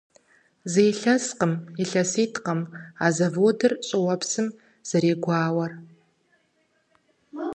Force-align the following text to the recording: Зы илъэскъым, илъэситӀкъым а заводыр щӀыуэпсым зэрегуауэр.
Зы 0.71 0.81
илъэскъым, 0.91 1.53
илъэситӀкъым 1.83 2.61
а 3.05 3.07
заводыр 3.15 3.73
щӀыуэпсым 3.87 4.47
зэрегуауэр. 4.89 5.71